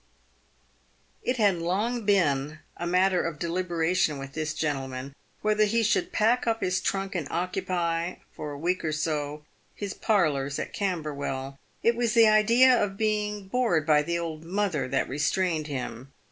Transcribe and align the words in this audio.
It 1.21 1.37
had 1.37 1.57
long 1.59 2.05
been 2.05 2.57
a 2.75 2.87
matter 2.87 3.21
of 3.23 3.37
deliberation 3.37 4.17
with 4.17 4.33
this 4.33 4.55
gentleman 4.55 5.13
whether 5.43 5.65
he 5.65 5.83
should 5.83 6.11
pack 6.11 6.47
up 6.47 6.61
his 6.61 6.81
trunk 6.81 7.13
and 7.13 7.27
occupy, 7.29 8.15
for 8.35 8.51
a 8.51 8.57
week 8.57 8.83
or 8.83 8.93
so, 8.93 9.45
his 9.75 9.93
parlours 9.93 10.57
at 10.57 10.73
Camberwell. 10.73 11.59
It 11.83 11.95
was 11.95 12.13
the 12.15 12.27
idea 12.27 12.83
of 12.83 12.97
being" 12.97 13.47
bored 13.47 13.85
by 13.85 14.01
the 14.01 14.17
old 14.17 14.43
mother" 14.43 14.87
that 14.87 15.07
restrained 15.07 15.67
him. 15.67 16.11